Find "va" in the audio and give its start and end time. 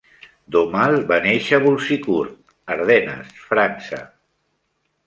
1.11-1.19